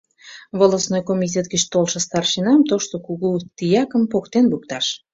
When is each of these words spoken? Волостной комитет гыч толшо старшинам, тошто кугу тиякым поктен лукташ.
Волостной 0.59 1.01
комитет 1.09 1.45
гыч 1.53 1.61
толшо 1.71 1.99
старшинам, 2.07 2.59
тошто 2.69 2.95
кугу 3.05 3.31
тиякым 3.57 4.03
поктен 4.11 4.45
лукташ. 4.51 4.85